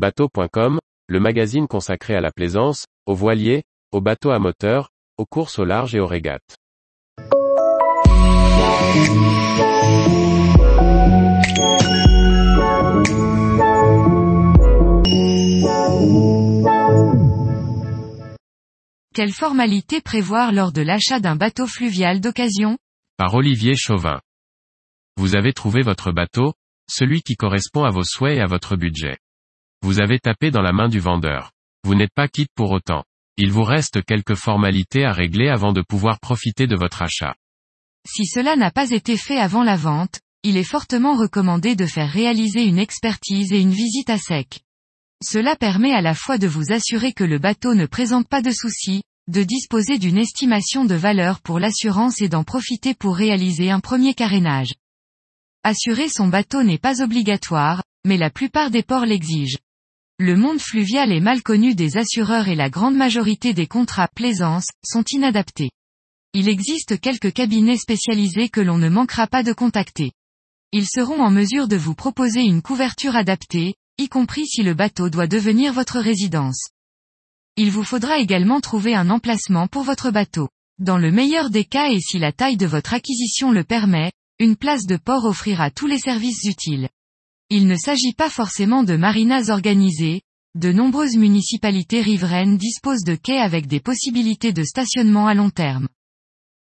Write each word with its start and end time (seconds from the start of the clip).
Bateau.com, 0.00 0.78
le 1.08 1.20
magazine 1.20 1.68
consacré 1.68 2.14
à 2.14 2.22
la 2.22 2.30
plaisance, 2.32 2.86
aux 3.04 3.14
voiliers, 3.14 3.64
aux 3.92 4.00
bateaux 4.00 4.30
à 4.30 4.38
moteur, 4.38 4.88
aux 5.18 5.26
courses 5.26 5.58
au 5.58 5.66
large 5.66 5.94
et 5.94 6.00
aux 6.00 6.06
régates. 6.06 6.56
Quelle 19.14 19.32
formalité 19.32 20.00
prévoir 20.00 20.52
lors 20.52 20.72
de 20.72 20.80
l'achat 20.80 21.20
d'un 21.20 21.36
bateau 21.36 21.66
fluvial 21.66 22.22
d'occasion? 22.22 22.78
Par 23.18 23.34
Olivier 23.34 23.76
Chauvin. 23.76 24.22
Vous 25.18 25.36
avez 25.36 25.52
trouvé 25.52 25.82
votre 25.82 26.10
bateau, 26.10 26.54
celui 26.88 27.20
qui 27.20 27.36
correspond 27.36 27.84
à 27.84 27.90
vos 27.90 28.02
souhaits 28.02 28.38
et 28.38 28.40
à 28.40 28.46
votre 28.46 28.76
budget. 28.76 29.18
Vous 29.82 30.00
avez 30.00 30.18
tapé 30.18 30.50
dans 30.50 30.60
la 30.62 30.72
main 30.72 30.88
du 30.88 31.00
vendeur. 31.00 31.52
Vous 31.84 31.94
n'êtes 31.94 32.12
pas 32.14 32.28
quitte 32.28 32.50
pour 32.54 32.70
autant. 32.70 33.04
Il 33.36 33.50
vous 33.50 33.64
reste 33.64 34.04
quelques 34.04 34.34
formalités 34.34 35.04
à 35.04 35.12
régler 35.12 35.48
avant 35.48 35.72
de 35.72 35.82
pouvoir 35.82 36.20
profiter 36.20 36.66
de 36.66 36.76
votre 36.76 37.02
achat. 37.02 37.34
Si 38.06 38.26
cela 38.26 38.56
n'a 38.56 38.70
pas 38.70 38.90
été 38.90 39.16
fait 39.16 39.38
avant 39.38 39.62
la 39.62 39.76
vente, 39.76 40.20
il 40.42 40.56
est 40.56 40.64
fortement 40.64 41.16
recommandé 41.16 41.76
de 41.76 41.86
faire 41.86 42.10
réaliser 42.10 42.64
une 42.64 42.78
expertise 42.78 43.52
et 43.52 43.60
une 43.60 43.72
visite 43.72 44.10
à 44.10 44.18
sec. 44.18 44.60
Cela 45.22 45.56
permet 45.56 45.92
à 45.92 46.00
la 46.00 46.14
fois 46.14 46.38
de 46.38 46.46
vous 46.46 46.72
assurer 46.72 47.12
que 47.12 47.24
le 47.24 47.38
bateau 47.38 47.74
ne 47.74 47.86
présente 47.86 48.28
pas 48.28 48.42
de 48.42 48.50
soucis, 48.50 49.02
de 49.28 49.42
disposer 49.42 49.98
d'une 49.98 50.18
estimation 50.18 50.84
de 50.84 50.94
valeur 50.94 51.40
pour 51.40 51.58
l'assurance 51.58 52.20
et 52.20 52.28
d'en 52.28 52.42
profiter 52.42 52.94
pour 52.94 53.16
réaliser 53.16 53.70
un 53.70 53.80
premier 53.80 54.14
carénage. 54.14 54.74
Assurer 55.62 56.08
son 56.08 56.28
bateau 56.28 56.62
n'est 56.62 56.78
pas 56.78 57.02
obligatoire, 57.02 57.82
mais 58.06 58.16
la 58.16 58.30
plupart 58.30 58.70
des 58.70 58.82
ports 58.82 59.04
l'exigent. 59.04 59.58
Le 60.22 60.36
monde 60.36 60.60
fluvial 60.60 61.12
est 61.12 61.20
mal 61.20 61.42
connu 61.42 61.74
des 61.74 61.96
assureurs 61.96 62.48
et 62.48 62.54
la 62.54 62.68
grande 62.68 62.94
majorité 62.94 63.54
des 63.54 63.66
contrats 63.66 64.06
plaisance 64.14 64.66
sont 64.84 65.02
inadaptés. 65.12 65.70
Il 66.34 66.46
existe 66.46 67.00
quelques 67.00 67.32
cabinets 67.32 67.78
spécialisés 67.78 68.50
que 68.50 68.60
l'on 68.60 68.76
ne 68.76 68.90
manquera 68.90 69.26
pas 69.26 69.42
de 69.42 69.54
contacter. 69.54 70.12
Ils 70.72 70.86
seront 70.86 71.22
en 71.22 71.30
mesure 71.30 71.68
de 71.68 71.76
vous 71.76 71.94
proposer 71.94 72.42
une 72.42 72.60
couverture 72.60 73.16
adaptée, 73.16 73.76
y 73.96 74.10
compris 74.10 74.46
si 74.46 74.62
le 74.62 74.74
bateau 74.74 75.08
doit 75.08 75.26
devenir 75.26 75.72
votre 75.72 75.98
résidence. 75.98 76.68
Il 77.56 77.70
vous 77.70 77.82
faudra 77.82 78.18
également 78.18 78.60
trouver 78.60 78.94
un 78.94 79.08
emplacement 79.08 79.68
pour 79.68 79.84
votre 79.84 80.10
bateau. 80.10 80.50
Dans 80.78 80.98
le 80.98 81.10
meilleur 81.10 81.48
des 81.48 81.64
cas 81.64 81.88
et 81.88 81.98
si 81.98 82.18
la 82.18 82.32
taille 82.32 82.58
de 82.58 82.66
votre 82.66 82.92
acquisition 82.92 83.52
le 83.52 83.64
permet, 83.64 84.12
une 84.38 84.56
place 84.56 84.84
de 84.84 84.98
port 84.98 85.24
offrira 85.24 85.70
tous 85.70 85.86
les 85.86 85.98
services 85.98 86.44
utiles. 86.44 86.90
Il 87.52 87.66
ne 87.66 87.74
s'agit 87.76 88.12
pas 88.12 88.30
forcément 88.30 88.84
de 88.84 88.96
marinas 88.96 89.50
organisées, 89.50 90.22
de 90.54 90.70
nombreuses 90.70 91.16
municipalités 91.16 92.00
riveraines 92.00 92.56
disposent 92.56 93.02
de 93.02 93.16
quais 93.16 93.38
avec 93.38 93.66
des 93.66 93.80
possibilités 93.80 94.52
de 94.52 94.62
stationnement 94.62 95.26
à 95.26 95.34
long 95.34 95.50
terme. 95.50 95.88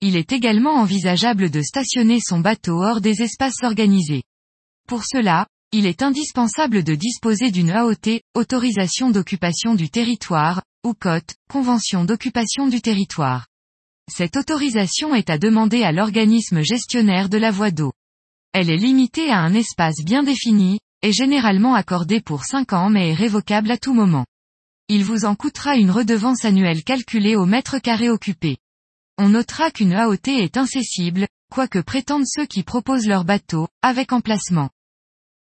Il 0.00 0.16
est 0.16 0.32
également 0.32 0.74
envisageable 0.74 1.48
de 1.48 1.62
stationner 1.62 2.18
son 2.20 2.40
bateau 2.40 2.82
hors 2.82 3.00
des 3.00 3.22
espaces 3.22 3.62
organisés. 3.62 4.24
Pour 4.88 5.04
cela, 5.04 5.46
il 5.70 5.86
est 5.86 6.02
indispensable 6.02 6.82
de 6.82 6.96
disposer 6.96 7.52
d'une 7.52 7.70
AOT, 7.70 8.20
autorisation 8.34 9.10
d'occupation 9.10 9.76
du 9.76 9.90
territoire, 9.90 10.62
ou 10.84 10.92
COT, 10.92 11.34
convention 11.48 12.04
d'occupation 12.04 12.66
du 12.66 12.80
territoire. 12.80 13.46
Cette 14.12 14.36
autorisation 14.36 15.14
est 15.14 15.30
à 15.30 15.38
demander 15.38 15.84
à 15.84 15.92
l'organisme 15.92 16.62
gestionnaire 16.62 17.28
de 17.28 17.38
la 17.38 17.52
voie 17.52 17.70
d'eau. 17.70 17.92
Elle 18.54 18.70
est 18.70 18.76
limitée 18.76 19.30
à 19.30 19.40
un 19.40 19.52
espace 19.52 20.04
bien 20.04 20.22
défini, 20.22 20.78
est 21.02 21.10
généralement 21.10 21.74
accordée 21.74 22.20
pour 22.20 22.44
5 22.44 22.72
ans 22.72 22.88
mais 22.88 23.10
est 23.10 23.14
révocable 23.14 23.72
à 23.72 23.76
tout 23.76 23.92
moment. 23.92 24.26
Il 24.88 25.02
vous 25.02 25.24
en 25.24 25.34
coûtera 25.34 25.76
une 25.76 25.90
redevance 25.90 26.44
annuelle 26.44 26.84
calculée 26.84 27.34
au 27.34 27.46
mètre 27.46 27.80
carré 27.80 28.10
occupé. 28.10 28.58
On 29.18 29.30
notera 29.30 29.72
qu'une 29.72 29.92
AOT 29.92 30.28
est 30.28 30.56
incessible, 30.56 31.26
quoique 31.52 31.80
prétendent 31.80 32.28
ceux 32.28 32.46
qui 32.46 32.62
proposent 32.62 33.08
leur 33.08 33.24
bateau, 33.24 33.66
avec 33.82 34.12
emplacement. 34.12 34.70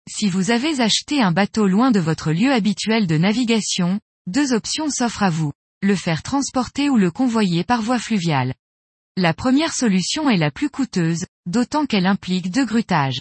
Si 0.07 0.29
vous 0.29 0.51
avez 0.51 0.79
acheté 0.79 1.23
un 1.23 1.31
bateau 1.31 1.67
loin 1.67 1.89
de 1.89 1.99
votre 1.99 2.31
lieu 2.31 2.51
habituel 2.51 3.07
de 3.07 3.17
navigation, 3.17 3.99
deux 4.27 4.53
options 4.53 4.91
s'offrent 4.91 5.23
à 5.23 5.31
vous 5.31 5.53
le 5.81 5.95
faire 5.95 6.21
transporter 6.21 6.91
ou 6.91 6.97
le 6.97 7.09
convoyer 7.09 7.63
par 7.63 7.81
voie 7.81 7.97
fluviale. 7.97 8.53
La 9.17 9.33
première 9.33 9.73
solution 9.73 10.29
est 10.29 10.37
la 10.37 10.51
plus 10.51 10.69
coûteuse, 10.69 11.25
d'autant 11.45 11.85
qu'elle 11.85 12.05
implique 12.05 12.49
deux 12.49 12.65
grutages. 12.65 13.19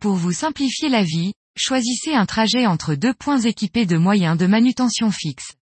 Pour 0.00 0.14
vous 0.14 0.30
simplifier 0.30 0.88
la 0.88 1.02
vie, 1.02 1.32
choisissez 1.56 2.14
un 2.14 2.26
trajet 2.26 2.66
entre 2.66 2.94
deux 2.94 3.12
points 3.12 3.40
équipés 3.40 3.86
de 3.86 3.96
moyens 3.96 4.38
de 4.38 4.46
manutention 4.46 5.10
fixe. 5.10 5.54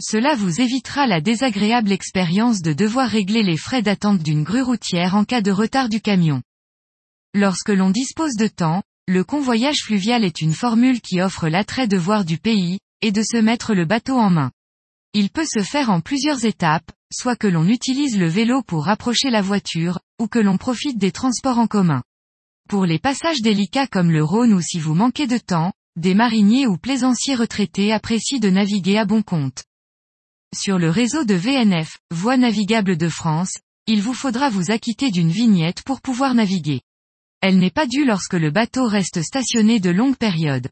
Cela 0.00 0.36
vous 0.36 0.60
évitera 0.60 1.08
la 1.08 1.20
désagréable 1.20 1.90
expérience 1.90 2.62
de 2.62 2.72
devoir 2.72 3.08
régler 3.08 3.42
les 3.42 3.56
frais 3.56 3.82
d'attente 3.82 4.22
d'une 4.22 4.44
grue 4.44 4.62
routière 4.62 5.16
en 5.16 5.24
cas 5.24 5.40
de 5.40 5.50
retard 5.50 5.88
du 5.88 6.00
camion. 6.00 6.40
Lorsque 7.34 7.70
l'on 7.70 7.90
dispose 7.90 8.36
de 8.36 8.46
temps, 8.46 8.84
le 9.08 9.24
convoyage 9.24 9.78
fluvial 9.82 10.24
est 10.24 10.40
une 10.40 10.54
formule 10.54 11.00
qui 11.00 11.20
offre 11.20 11.48
l'attrait 11.48 11.88
de 11.88 11.98
voir 11.98 12.24
du 12.24 12.38
pays, 12.38 12.78
et 13.02 13.10
de 13.10 13.22
se 13.22 13.38
mettre 13.38 13.74
le 13.74 13.86
bateau 13.86 14.18
en 14.18 14.30
main. 14.30 14.52
Il 15.14 15.30
peut 15.30 15.46
se 15.46 15.64
faire 15.64 15.90
en 15.90 16.00
plusieurs 16.00 16.44
étapes, 16.44 16.92
soit 17.12 17.36
que 17.36 17.46
l'on 17.46 17.66
utilise 17.66 18.18
le 18.18 18.28
vélo 18.28 18.62
pour 18.62 18.84
rapprocher 18.84 19.30
la 19.30 19.42
voiture, 19.42 20.00
ou 20.20 20.28
que 20.28 20.38
l'on 20.38 20.58
profite 20.58 20.98
des 20.98 21.12
transports 21.12 21.58
en 21.58 21.66
commun. 21.66 22.02
Pour 22.68 22.86
les 22.86 22.98
passages 22.98 23.42
délicats 23.42 23.86
comme 23.86 24.10
le 24.10 24.22
Rhône 24.22 24.52
ou 24.52 24.60
si 24.60 24.78
vous 24.78 24.94
manquez 24.94 25.26
de 25.26 25.38
temps, 25.38 25.72
des 25.96 26.14
mariniers 26.14 26.66
ou 26.66 26.76
plaisanciers 26.76 27.34
retraités 27.34 27.92
apprécient 27.92 28.38
de 28.38 28.48
naviguer 28.48 28.96
à 28.96 29.04
bon 29.04 29.22
compte. 29.22 29.64
Sur 30.54 30.78
le 30.78 30.90
réseau 30.90 31.24
de 31.24 31.34
VNF, 31.34 31.98
Voie 32.12 32.36
navigable 32.36 32.96
de 32.96 33.08
France, 33.08 33.58
il 33.86 34.02
vous 34.02 34.14
faudra 34.14 34.50
vous 34.50 34.70
acquitter 34.70 35.10
d'une 35.10 35.30
vignette 35.30 35.82
pour 35.82 36.00
pouvoir 36.00 36.34
naviguer. 36.34 36.82
Elle 37.40 37.58
n'est 37.58 37.70
pas 37.70 37.86
due 37.86 38.04
lorsque 38.04 38.34
le 38.34 38.50
bateau 38.50 38.86
reste 38.86 39.22
stationné 39.22 39.80
de 39.80 39.90
longues 39.90 40.16
périodes. 40.16 40.68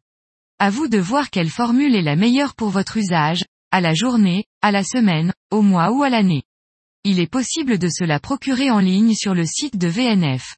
À 0.59 0.71
vous 0.71 0.89
de 0.89 0.99
voir 0.99 1.31
quelle 1.31 1.51
formule 1.51 1.95
est 1.95 2.03
la 2.03 2.17
meilleure 2.17 2.55
pour 2.55 2.69
votre 2.69 2.97
usage, 2.97 3.45
à 3.71 3.81
la 3.81 3.95
journée, 3.95 4.45
à 4.63 4.73
la 4.73 4.83
semaine, 4.83 5.33
au 5.51 5.63
mois 5.63 5.91
ou 5.93 6.03
à 6.03 6.11
l'année. 6.11 6.43
Il 7.05 7.21
est 7.21 7.31
possible 7.31 7.79
de 7.79 7.89
se 7.89 8.05
la 8.05 8.19
procurer 8.21 8.71
en 8.71 8.81
ligne 8.81 9.15
sur 9.15 9.35
le 9.35 9.45
site 9.45 9.77
de 9.77 9.89
VNF. 9.89 10.57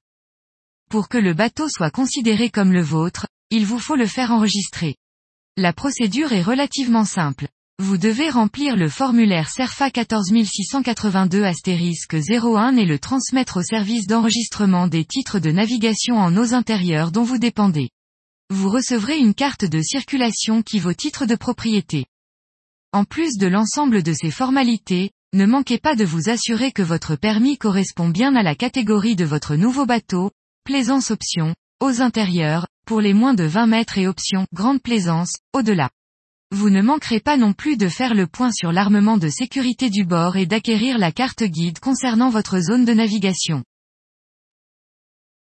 Pour 0.90 1.08
que 1.08 1.18
le 1.18 1.34
bateau 1.34 1.68
soit 1.68 1.90
considéré 1.90 2.50
comme 2.50 2.72
le 2.72 2.82
vôtre, 2.82 3.26
il 3.50 3.66
vous 3.66 3.78
faut 3.78 3.96
le 3.96 4.06
faire 4.06 4.30
enregistrer. 4.30 4.96
La 5.56 5.72
procédure 5.72 6.32
est 6.32 6.42
relativement 6.42 7.04
simple. 7.04 7.48
Vous 7.80 7.98
devez 7.98 8.30
remplir 8.30 8.76
le 8.76 8.88
formulaire 8.88 9.50
CERFA 9.50 9.90
14682 9.90 11.44
01 11.44 12.76
et 12.76 12.84
le 12.84 12.98
transmettre 12.98 13.56
au 13.56 13.62
service 13.62 14.06
d'enregistrement 14.06 14.86
des 14.86 15.04
titres 15.04 15.38
de 15.38 15.50
navigation 15.50 16.16
en 16.16 16.36
eaux 16.36 16.54
intérieures 16.54 17.10
dont 17.10 17.24
vous 17.24 17.38
dépendez. 17.38 17.90
Vous 18.50 18.68
recevrez 18.68 19.18
une 19.18 19.34
carte 19.34 19.64
de 19.64 19.80
circulation 19.80 20.62
qui 20.62 20.78
vaut 20.78 20.92
titre 20.92 21.24
de 21.24 21.36
propriété. 21.36 22.06
En 22.92 23.04
plus 23.04 23.36
de 23.36 23.46
l'ensemble 23.46 24.02
de 24.02 24.12
ces 24.12 24.32
formalités, 24.32 25.12
ne 25.32 25.46
manquez 25.46 25.78
pas 25.78 25.94
de 25.94 26.04
vous 26.04 26.28
assurer 26.28 26.72
que 26.72 26.82
votre 26.82 27.14
permis 27.14 27.56
correspond 27.56 28.08
bien 28.08 28.34
à 28.34 28.42
la 28.42 28.56
catégorie 28.56 29.14
de 29.14 29.24
votre 29.24 29.54
nouveau 29.54 29.86
bateau, 29.86 30.32
plaisance 30.64 31.12
option, 31.12 31.54
aux 31.80 32.00
intérieures, 32.00 32.66
pour 32.86 33.00
les 33.00 33.14
moins 33.14 33.34
de 33.34 33.44
20 33.44 33.68
mètres 33.68 33.96
et 33.96 34.08
option 34.08 34.44
grande 34.52 34.82
plaisance, 34.82 35.34
au-delà. 35.52 35.88
Vous 36.50 36.68
ne 36.68 36.82
manquerez 36.82 37.20
pas 37.20 37.36
non 37.36 37.52
plus 37.52 37.76
de 37.76 37.88
faire 37.88 38.12
le 38.12 38.26
point 38.26 38.50
sur 38.50 38.72
l'armement 38.72 39.18
de 39.18 39.28
sécurité 39.28 39.88
du 39.88 40.04
bord 40.04 40.36
et 40.36 40.46
d'acquérir 40.46 40.98
la 40.98 41.12
carte 41.12 41.44
guide 41.44 41.78
concernant 41.78 42.28
votre 42.28 42.58
zone 42.58 42.84
de 42.84 42.92
navigation. 42.92 43.62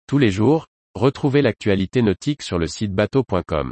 Tous 0.05 0.19
les 0.19 0.29
jours, 0.29 0.67
retrouvez 0.93 1.41
l'actualité 1.41 2.03
nautique 2.03 2.43
sur 2.43 2.59
le 2.59 2.67
site 2.67 2.93
bateau.com. 2.93 3.71